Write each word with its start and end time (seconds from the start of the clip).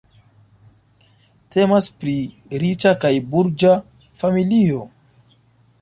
Temas 1.55 1.89
pri 2.03 2.15
riĉa 2.65 2.95
kaj 3.05 3.13
burĝa 3.35 3.79
familio. 4.25 4.85